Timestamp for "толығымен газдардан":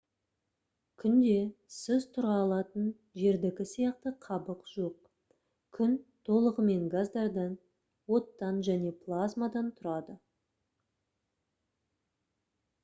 6.29-7.53